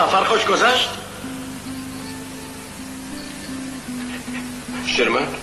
[0.00, 0.88] سفر خوش گذشت؟
[4.86, 5.39] شرمن.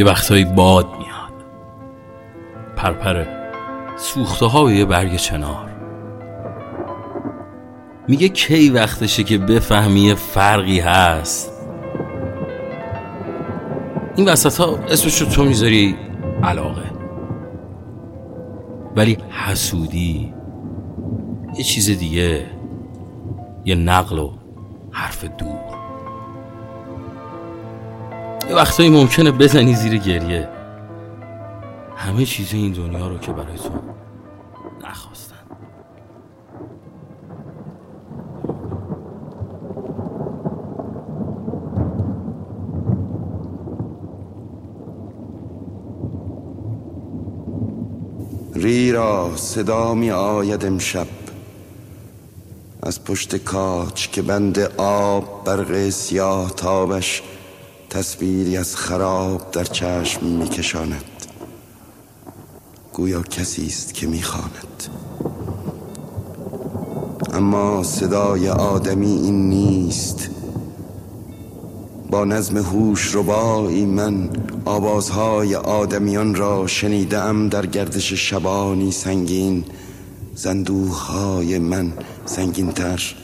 [0.00, 1.44] یه وقتایی باد میاد.
[2.76, 3.52] پرپره
[3.96, 5.70] سوخته ها یه برگ چنار.
[8.08, 11.52] میگه کی وقتشه که بفهمی فرقی هست.
[14.16, 15.96] این وسط ها اسمشو تو می‌ذاری
[16.42, 16.90] علاقه.
[18.96, 20.34] ولی حسودی
[21.58, 22.46] یه چیز دیگه
[23.64, 24.32] یه نقل و
[24.90, 25.79] حرف دور.
[28.50, 30.48] یه وقتایی ممکنه بزنی زیر گریه.
[31.96, 33.70] همه چیز این دنیا رو که برای تو
[34.84, 35.36] نخواستن.
[48.54, 51.06] ریرا صدا می آید امشب.
[52.82, 57.22] از پشت کاچ که بند آب برق سیاه تابش
[57.90, 61.04] تصویری از خراب در چشم می کشاند
[62.92, 64.84] گویا کسی است که می خاند.
[67.32, 70.30] اما صدای آدمی این نیست.
[72.10, 74.30] با نظم هوش ربایی من
[74.64, 79.64] آوازهای آدمیان را شنیدم در گردش شبانی سنگین.
[80.34, 81.92] زندوهای من
[82.24, 83.14] سنگینتر.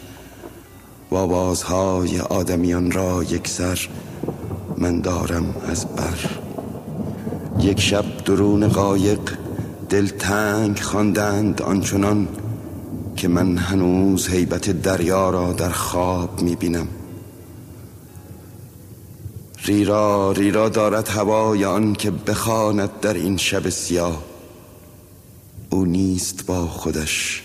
[1.11, 3.89] و آوازهای آدمیان را یک سر
[4.79, 6.19] من دارم از بر.
[7.61, 9.21] یک شب درون قایق
[9.89, 12.29] دل تنگ خواندند آنچنان
[13.17, 16.89] که من هنوز حیبت دریا را در خواب می‌بینم.
[19.65, 24.23] ریرا ریرا دارد هوای آن که بخواند در این شب سیاه.
[25.71, 27.43] او نیست با خودش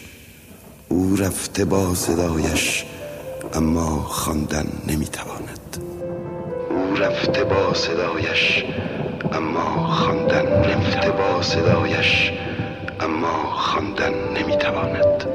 [0.89, 2.85] او رفته با صدایش
[3.53, 5.50] اما خواندن نمی‌تواند.
[7.01, 8.65] رفته با صدایش
[9.33, 12.31] اما خواندن رفته با صدایش
[12.99, 15.25] اما خواندن نمی‌تواند.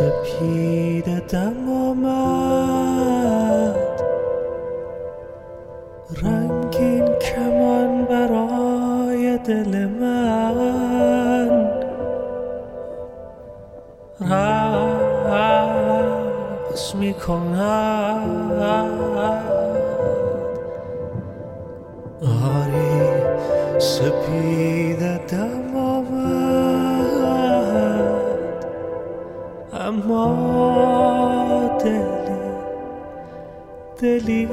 [0.00, 3.76] سپید دم آمد
[6.22, 10.40] رنگین کمان برای دل من.
[16.70, 17.14] رقص می
[22.44, 25.59] آری سپید دم
[31.78, 32.06] دلی
[34.02, 34.46] دلی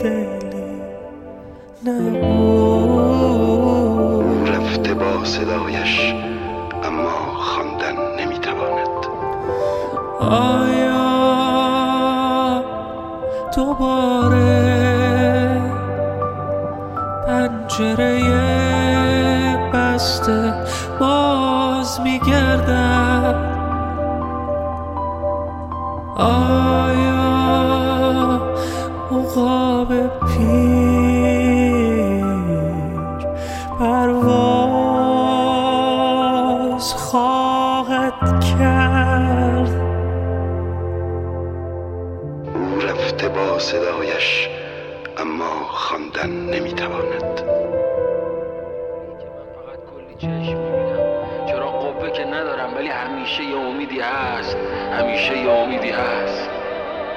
[0.00, 0.82] دلی
[1.86, 2.88] نبود
[4.48, 6.14] رفته با صدایش
[6.84, 9.06] اما خواندن نمی‌تواند.
[10.20, 11.08] آیا
[13.56, 14.68] دوباره
[17.26, 18.18] پنجره
[19.72, 20.54] بسته
[21.00, 22.47] باز میگردد
[53.78, 54.56] امیدی هست
[55.00, 56.50] همیشه یه امیدی هست.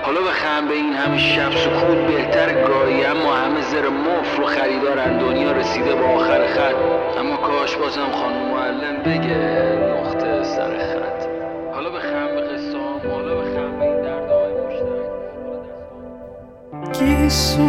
[0.03, 5.17] حالا بخم به این همه شب سکوت بهتر گاهی اما همه زر مفر و خریدارن
[5.17, 6.75] دنیا رسیده به آخر خط.
[7.19, 11.27] اما کاش بازم خانم معلم بگه نقطه سر خط.
[11.73, 15.09] حالا بخم به قصام حالا بخم به این دردهای مشترک.
[16.99, 17.61] گیسو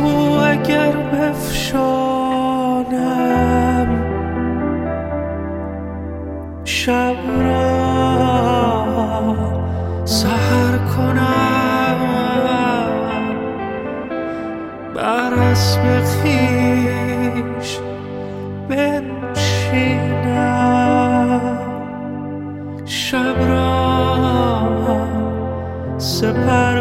[0.50, 2.32] اگر بفشانم
[6.64, 7.71] شب را
[10.96, 11.98] کنم.
[14.94, 17.78] بر اسب خویش
[18.68, 20.12] بنشینم.
[22.84, 23.72] شب را
[25.98, 26.71] سپر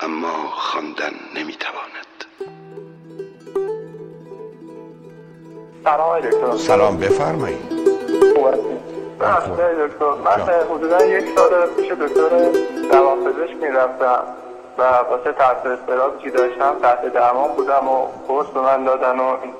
[0.00, 1.99] اما خواندن نمی‌تواند.
[5.84, 6.56] سلام دکتر.
[6.56, 7.58] سلام بفرمایید.
[8.36, 10.10] آقای دکتر.
[10.24, 12.30] من حدودا یک سال پیش دکتر
[12.92, 14.22] روانپزشک می‌رفتم
[14.78, 19.24] و واسه تحت اضطرابی که داشتم؟ تحت درمان بودم و قرص به من دادن و
[19.24, 19.54] این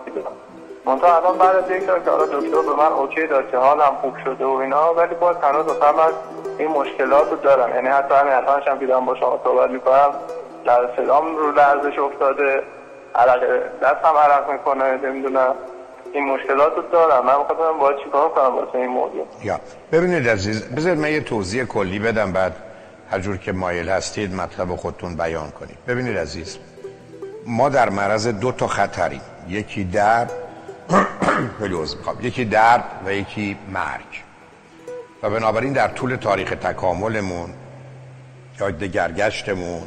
[0.84, 3.96] منتها الان بعد از یک سال که حالا دکتر به من اوکی داد که حالم
[4.00, 6.12] خوب شده و اینا ولی باز هنوز مثلا من
[6.58, 10.10] این مشکلات رو دارم یعنی حتی همین الانش هم که دارم با شما صحبت می‌کنم.
[10.64, 12.62] در صدام رو لرزش افتاده
[13.14, 13.42] عرق
[13.82, 15.54] دستم عرق می‌کنه نمی‌دونم.
[16.14, 17.26] این مشکلات رو دارم.
[17.26, 19.60] من می‌خواستم باید چیکار کنم واسه این موضوع یا.
[19.92, 22.56] ببینید عزیز بذارید من یه توضیح کلی بدم بعد
[23.10, 25.78] هر جور که مایل هستید مطلب خودتون بیان کنید.
[25.86, 26.58] ببینید عزیز
[27.46, 29.20] ما در معرض دو تا خطریم.
[29.48, 30.32] یکی درد
[31.60, 32.16] می‌خوام.
[32.22, 34.22] یکی درد و یکی مرگ.
[35.22, 37.50] و بنابراین در طول تاریخ تکاملمون
[38.60, 39.82] یا دگرگشتمون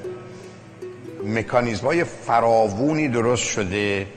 [1.25, 4.07] مکانیزم های فراوونی درست شده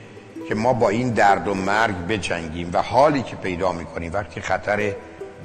[0.47, 4.13] که ما با این درد و مرگ بجنگیم و حالی که پیدا می‌کنیم.
[4.13, 4.93] وقتی خطر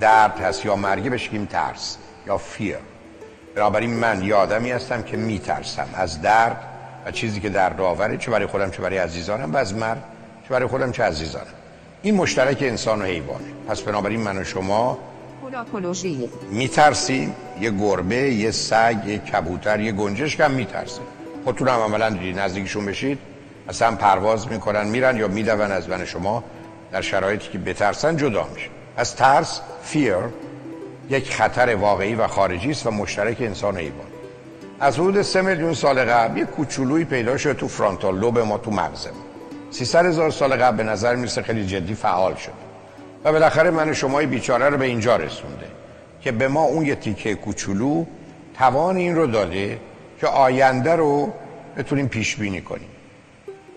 [0.00, 1.96] درد هست یا مرگی بشیم ترس
[2.26, 2.76] یا فیر
[3.54, 6.56] بنابراین من یه آدمی هستم که میترسم از درد
[7.06, 9.98] و چیزی که درد آوره چه برای خودم چه برای عزیزانم و از مرگ
[10.44, 11.46] چه برای خودم چه عزیزانم.
[12.02, 14.98] این مشترک انسان و حیوانه پس بنابراین من و شما
[16.50, 17.34] میترسیم.
[17.60, 21.04] یه گربه یه سگ یه کبوتر یه گنجشک هم میترسیم.
[21.44, 23.31] خودتون هم عملا دیدید نزدیکشون بشید.
[23.68, 26.44] اصلا پرواز می‌کنن میرن یا میدون از من شما
[26.92, 28.68] در شرایطی که بترسن جدا میشه.
[28.96, 30.16] از ترس فیر
[31.10, 34.06] یک خطر واقعی و خارجی است و مشترک انسان و حیوان
[34.80, 38.70] از حدود سه میلیون سال قبل یک کوچولویی پیدا شد تو فرانتال لوب ما تو
[38.70, 39.22] مغزمون
[39.70, 42.52] 300 هزار سال قبل به نظر می‌رسه خیلی جدی فعال شد.
[43.24, 45.66] و بالاخره من و شما بیچاره رو به اینجا رسونده
[46.20, 48.04] که به ما اون یه تیکه کوچولو
[48.58, 49.78] توان این رو داده
[50.20, 51.32] که آینده رو
[51.76, 52.91] بتونیم پیش بینی کنیم.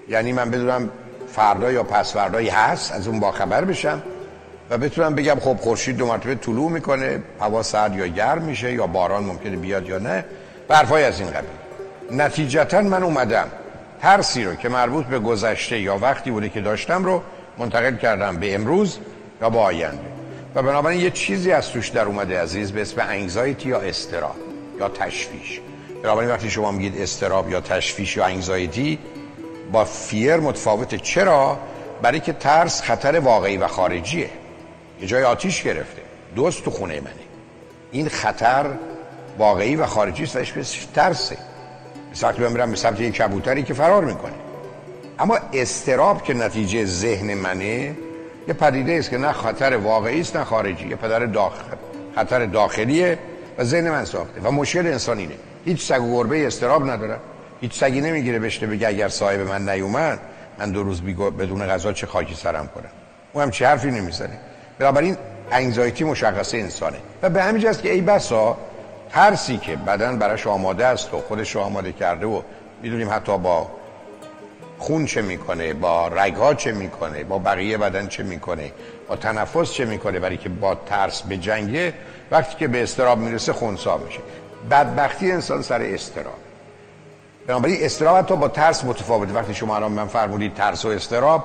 [0.09, 0.89] یعنی من بدونم
[1.27, 4.03] فردا یا پس فردایی هست از اون باخبر بشم
[4.69, 8.87] و بتونم بگم خب خورشید دو مرتبه طلوع می‌کنه هوا سرد یا گرم میشه یا
[8.87, 10.25] باران ممکنه بیاد یا نه.
[10.67, 12.21] برفای از این قبیل.
[12.21, 13.47] نتیجتا من اومدم.
[14.01, 17.21] ترسی رو که مربوط به گذشته یا وقتی بوده که داشتم رو
[17.57, 18.97] منتقل کردم به امروز
[19.41, 19.99] یا به آینده.
[20.55, 24.35] و بنابراین یه چیزی از توش در اومده عزیز به اسم انگزایتی یا استراب
[24.79, 25.61] یا تشویش.
[26.03, 28.99] بنابراین وقتی شما میگید استراب یا تشویش یا انگزایتی
[29.71, 31.59] با فیر متفاوته چرا؟
[32.01, 34.29] برای که ترس خطر واقعی و خارجیه.
[35.01, 36.01] یه جای آتیش گرفته.
[36.35, 37.13] دوست تو خونه منه.
[37.91, 38.65] این خطر
[39.37, 41.37] واقعی و خارجی است و اسمش ترسه.
[42.11, 44.33] مثل وقتی به سمت یک کبوتری که فرار می‌کنه.
[45.19, 47.95] اما استراب که نتیجه ذهن منه
[48.47, 50.87] یه پدیده است که نه خطر واقعی است نه خارجی.
[50.87, 51.75] یه پدر داخل
[52.15, 53.19] خطر داخلیه
[53.57, 57.17] و ذهن من ساخته و مشکل انسان اینه هیچ سگ و گربه استراب ندارن
[57.61, 60.19] هیچ سگی نمی‌گیره بشته بگه اگر صاحب من نیومد
[60.59, 62.89] من دو روز بدون غذا چه خاکی سرم کنم
[63.33, 64.37] او هم چه حرفی نمی‌زنه.
[64.79, 65.17] بنابراین
[65.51, 66.97] انگزایتی مشخصه انسانه.
[67.21, 68.57] و به همین جاست که ای بسا
[69.09, 72.41] ترسی که بدن براش آماده است و خودش رو آماده کرده و
[72.81, 73.67] می‌دونیم حتی با
[74.77, 78.71] خون چه می‌کنه با رگها چه می‌کنه با بقیه بدن چه می‌کنه
[79.07, 81.93] با تنفس چه می‌کنه برای که با ترس به جنگه
[82.31, 84.19] وقتی که به استراب می‌رسه خونسا میشه.
[84.71, 86.44] بدبختی انسان سر استراب
[87.47, 91.43] بنابراین استراب حتی با ترس متفاوته وقتی شما الان من فرمودید ترس و استراب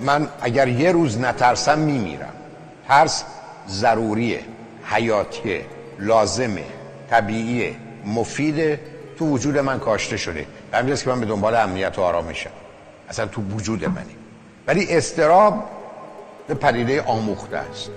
[0.00, 2.32] من اگر یه روز نترسم میمیرم.
[2.88, 3.24] ترس
[3.68, 4.40] ضروریه
[4.84, 5.64] حیاتیه
[5.98, 6.64] لازمه
[7.10, 8.80] طبیعیه مفیده.
[9.18, 10.46] تو وجود من کاشته شده.
[10.70, 12.50] به همین که من به دنبال امنیت و آرامشم.
[13.08, 14.16] اصلا تو وجود منی
[14.66, 15.64] ولی استراب
[16.48, 17.90] به پدیده آموخته است.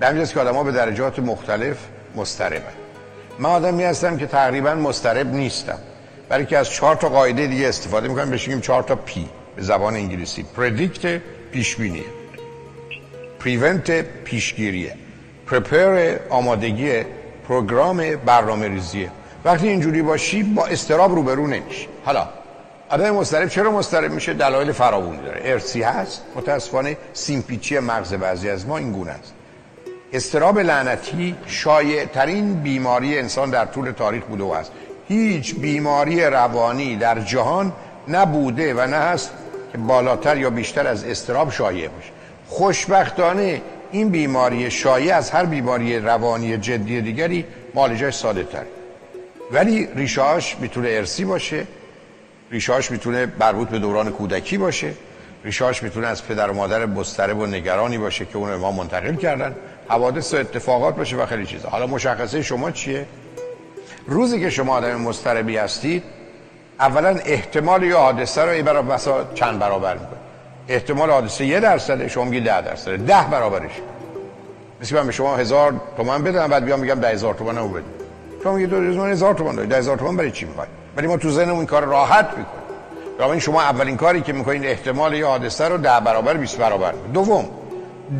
[0.00, 1.76] به همین که آدم ها به درجات مختلف
[2.16, 2.62] مستربن
[3.38, 5.78] من آدمی هستم که تقریبا مسترب نیستم.
[6.28, 9.62] برای که از چهار تا قاعده دیگه استفاده می‌کنم بهش میگیم چهار تا پی به
[9.62, 10.42] زبان انگلیسی.
[10.56, 11.20] پردیکت
[11.52, 12.04] پیشبینی.
[13.40, 14.94] پریونت پیشگیریه.
[15.46, 17.02] پرپر آمادگی
[17.48, 19.10] پروگرام برنامه ریزیه
[19.44, 21.88] وقتی اینجوری باشی با استراب روبرو نمیشی.
[22.04, 22.28] حالا
[22.88, 25.40] آدم مسترب چرا مسترب میشه؟ دلایل فراوانی داره.
[25.44, 26.22] ارسی هست.
[26.36, 29.32] متاسفانه سیمپیچی مغز بعضی از ما این گونه است.
[30.12, 34.72] استراب لعنتی شایع ترین بیماری انسان در طول تاریخ بوده و است
[35.08, 37.72] هیچ بیماری روانی در جهان
[38.08, 39.30] نبوده و نه هست
[39.72, 42.10] که بالاتر یا بیشتر از استراب شایع باشه.
[42.48, 47.44] خوشبختانه این بیماری شایع از هر بیماری روانی جدی دیگری
[47.74, 48.62] معالجش ساده تر.
[49.52, 51.66] ولی ریشهاش می‌تونه ارسی باشه
[52.50, 54.92] ریشهاش می‌تونه مربوط به دوران کودکی باشه
[55.44, 59.54] ریشهاش می‌تونه از پدر و مادر مضطرب و نگرانی باشه که اون ما منتقل کردن
[59.88, 61.68] حوادث و اتفاقات باشه و خیلی چیزا.
[61.68, 63.06] حالا مشخصه شما چیه؟
[64.06, 66.02] روزی که شما آدم مضطربی هستید
[66.80, 70.18] اولا احتمال یه حادثه رو برای بسا چند برابر می‌کنه؟
[70.68, 72.96] احتمال حادثه یه درصده شما میگی ده درصده.
[72.96, 73.70] ده برابرش.
[74.80, 77.84] مثل من به شما هزار تومن بدم بعد بیام میگم ده هزار تومن رو بده.
[78.42, 79.68] شما میگی دو هزار هزار تومن داری.
[79.68, 83.30] ده هزار تومن برای چی می‌خوای؟ ولی ما تو ذهنمون این کار راحت می‌کنیم.
[83.30, 86.92] این شما اولین کاری که می‌کنین احتمال یه حادثه رو ده برابر 20 برابر.
[86.92, 87.48] می‌کنید دوم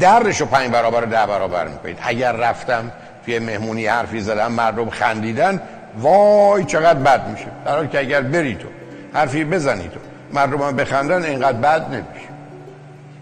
[0.01, 2.93] درش رو پنج برابر ده برابر می‌کنید اگر رفتم
[3.25, 5.63] توی مهمونی حرفی زدم مردم خندیدن
[6.01, 7.47] وای چقدر بد میشه.
[7.65, 8.69] در حالی که اگر بری تو
[9.13, 10.01] حرفی بزنی تو
[10.33, 12.29] مردم بخندن اینقدر بد نمیشه.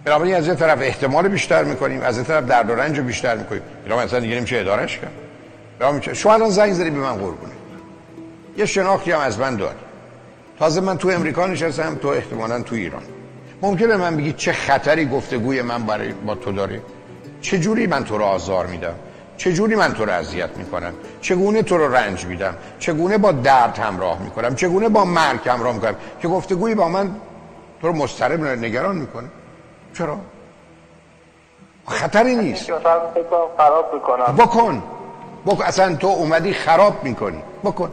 [0.04, 3.62] بنابراین از یه طرف احتمال بیشتر می‌کنیم از یه طرف درد و رنج بیشتر می‌کنیم.
[3.85, 6.14] اینا اصلا دیگه نمیشه ادارش کرد.
[6.14, 7.52] شما الان زنگ زدی به من قربونه
[8.57, 9.75] یه شناختی هم از من داری.
[10.59, 13.02] تازه من تو امریکا نشستم تو احتمالا تو ایران.
[13.62, 16.81] ممکنه من بگی چه خطری گفتگوی من برای با تو داره؟
[17.40, 18.95] چه جوری من تو رو آزار میدم؟
[19.37, 24.23] چجوری من تو رو اذیت می‌کنم؟ چگونه تو رو رنج میدم؟ چگونه با درد همراه
[24.23, 27.17] می‌کنم؟ چگونه با مرگ همراه می‌کنم؟ که گفتگویی با من
[27.81, 29.29] تو رو مضطرب نگران می‌کنه.
[29.99, 30.19] چرا؟
[31.87, 32.71] خطری نیست.
[33.59, 34.37] خراب می‌کنم.
[34.38, 34.83] بکن.
[35.47, 35.64] بکن.
[35.64, 37.43] اصلا تو اومدی خراب می‌کنی.
[37.64, 37.93] بکن.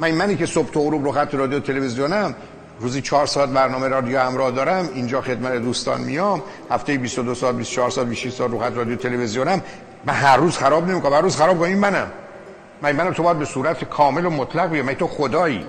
[0.00, 2.34] من منی که صبح تو غروب رو خط رادیو تلویزیونم
[2.80, 7.90] روزی چهار ساعت برنامه رادیو همراه دارم اینجا خدمت دوستان میام هفته 22 ساعت 24
[7.90, 9.62] ساعت 26 ساعت رو خط رادیو تلویزیونم.
[10.06, 12.06] من هر روز خراب نمی‌کنم هر روز خراب کنم این منم.
[12.82, 14.86] من منم تو باید به صورت کامل و مطلق بیام.
[14.86, 15.66] من تو خدایی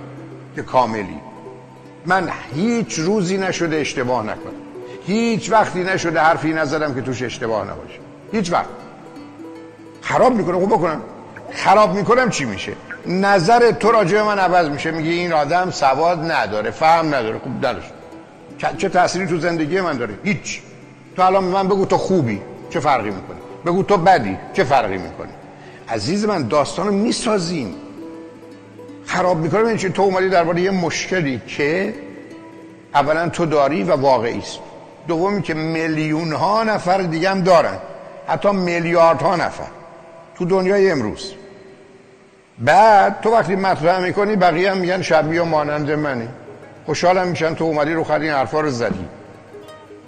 [0.56, 1.20] که کاملی.
[2.06, 4.54] من هیچ روزی نشده اشتباه نکنم.
[5.06, 8.00] هیچ وقتی نشده حرفی نزدم که توش اشتباه نباشه.
[8.32, 8.70] هیچ وقت.
[10.02, 11.02] خراب می‌کنم خب بکنم.
[11.52, 12.74] خراب می‌کنم چی میشه؟
[13.06, 14.92] نظر تو راجع من عوض میشه.
[14.92, 17.40] میگه این آدم سواد نداره فهم نداره.
[17.40, 17.84] خوب دلش
[18.78, 20.62] چه تأثیری تو زندگی من داره؟ هیچ.
[21.16, 22.42] تو الان من بگو تو خوبی.
[22.70, 25.30] چه فرقی می‌کنه؟ بگو تو بدی چه فرقی می‌کنه؟
[25.90, 27.76] عزیز من داستان رو می‌سازیم.
[29.06, 31.94] خراب می‌کنه این تو اومدی درباره یه مشکلی که
[32.96, 34.60] اولا تو داری و واقعی است.
[35.08, 37.78] دومی که میلیون ها نفر دیگه هم دارن.
[38.28, 39.68] حتی میلیاردها نفر.
[40.36, 41.34] تو دنیای امروز.
[42.60, 46.28] بعد تو وقتی مطرح می‌کنی بقیه هم میگن شبیه و مانند منی.
[46.86, 49.06] خوشحالم میشن تو اومدی رو خرید این حرفا رو زدی.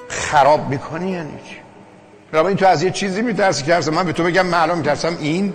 [0.07, 1.64] خراب می‌کنی یعنی چی؟
[2.43, 5.53] این تو از یه چیزی میترسی که من به تو بگم معلوم میترسم این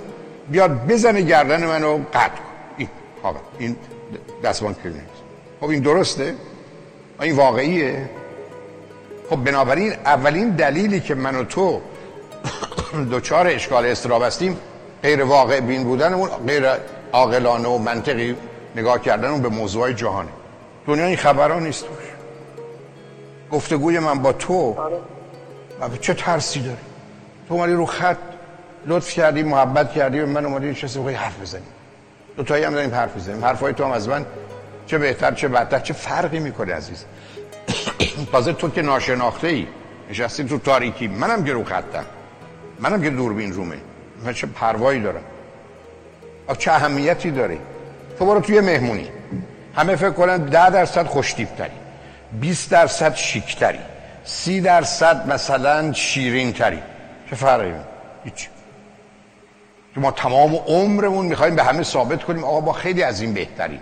[0.51, 2.43] بیاد بزنه گردن منو قطع کن
[2.77, 2.89] این
[3.23, 3.77] خب این
[4.45, 5.03] دستبان کلینیک
[5.61, 6.35] خب این درسته؟
[7.21, 8.11] این واقعیه.
[9.31, 11.81] خب بنابراین اولین دلیلی که من و تو
[13.11, 14.57] دوچار اشکال استراب هستیم
[15.03, 16.65] غیر واقع بین بودنمون غیر
[17.13, 18.37] عاقلانه و منطقی
[18.77, 20.29] نگاه کردن به موضوع جهانه
[20.87, 22.05] دنیا این خبرها نیست توش.
[23.53, 24.77] گفتگوی من با تو
[25.89, 26.77] و چه ترسی داری؟
[27.49, 28.17] تو اومدی رو خط
[28.87, 31.63] لطف کردی محبت کردی و من اومدی نشستی بخوای حرف بزنی
[32.37, 34.27] دو تایی هم داریم حرف بزنیم حرفای تو هم از من
[34.87, 37.05] چه بهتر چه بدتر چه فرقی می‌کنه عزیز؟
[38.33, 39.67] تازه تو که ناشناخته ای
[40.11, 42.05] نشستی تو تاریکی منم که رو خطم.
[42.79, 43.77] منم که دوربین رومه.
[44.25, 45.23] من چه پروایی دارم؟
[46.59, 47.59] چه اهمیتی داره؟
[48.19, 49.09] تو برو توی مهمونی.
[49.77, 51.71] همه فکر کنن ده درصد خوشتیبتری
[52.41, 53.79] 20 درصد شیکتری.
[54.25, 56.79] سی درصد مثلا شیرین تری
[57.31, 57.73] چه فرقی
[58.25, 58.49] هیچ.
[59.95, 63.81] که ما تمام عمرمون می‌خوایم به همه ثابت کنیم آقا با خیلی از این بهتریم.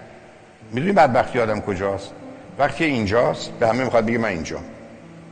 [0.73, 2.11] می‌دونی بدبختی آدم کجاست؟
[2.59, 4.59] وقتی اینجاست به همه می‌خواد بگه من اینجا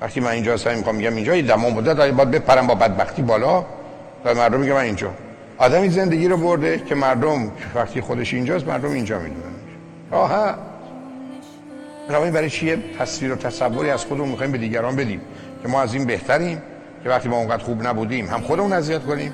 [0.00, 3.22] وقتی من اینجا هستم می‌خوام میگم اینجا یه دمان بوده تا باید بپرم با بدبختی
[3.22, 3.64] بالا
[4.24, 5.10] تا مردم میگه من اینجا
[5.58, 9.54] آدمی زندگی رو برده که مردم وقتی خودش اینجاست مردم اینجا می‌دونن.
[10.10, 10.54] آها.
[12.08, 15.20] بنابراین برای چیه؟ تصویر و تصوری از خودمون می‌خوایم به دیگران بدیم
[15.62, 16.62] که ما از این بهتریم
[17.04, 19.32] که وقتی ما اونقدر خوب نبودیم هم خودمون اذیت کنیم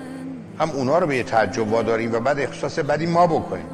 [0.58, 3.66] هم اونا رو به یه تعجب واداریم و بعد احساس بدی ما بکنیم.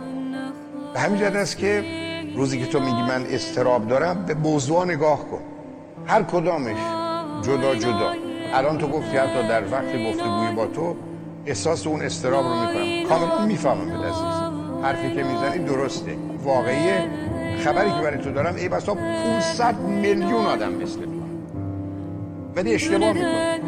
[0.95, 1.85] به همین جهت است که
[2.37, 5.41] روزی که تو میگی من استراب دارم به موضوع نگاه کن.
[6.07, 6.77] هر کدامش
[7.43, 8.13] جدا جدا.
[8.55, 10.97] الان تو گفتی حتی در وقت گفتگوی با تو
[11.47, 13.09] احساس اون استراب رو می‌کنم.
[13.09, 14.23] کاملا می‌فهمم به عزیز.
[14.83, 16.17] حرفی که می‌زنی درسته.
[16.45, 17.05] واقعیه.
[17.59, 21.11] خبری که برای تو دارم ای بسا 500 میلیون آدم مثل تو.
[22.57, 23.61] ولی اشتباه می‌کنه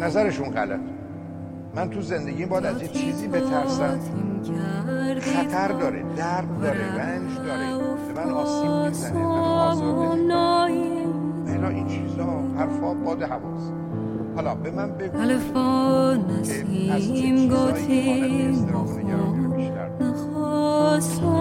[0.00, 0.80] نظرشون غلط.
[1.74, 3.98] من تو زندگی باید از یه چیزی بترسم.
[5.20, 7.78] خطر داره درد داره رنج داره.
[8.14, 10.08] به من آسیب می‌زنه من آزاده
[11.68, 13.72] این چیزا حرفا باد هواست
[14.36, 18.52] حالا به من بگو الف با نسیم گوتیم
[19.56, 19.88] بیشتر.
[20.00, 21.26] نخواستم.
[21.26, 21.37] نایی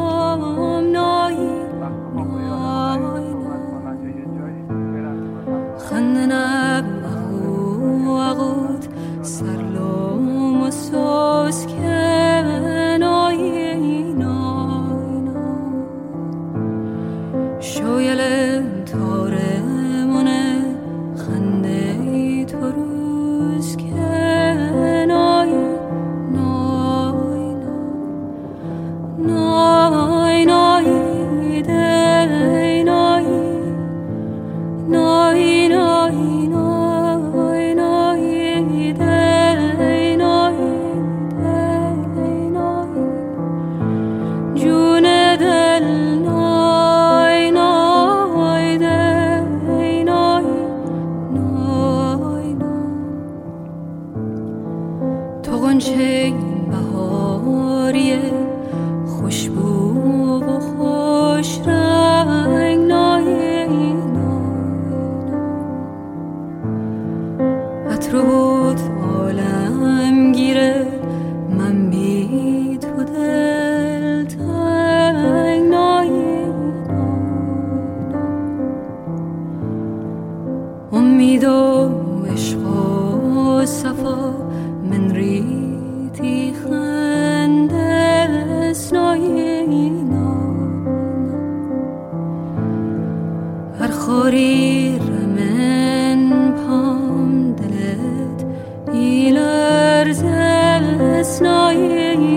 [101.37, 102.36] znaje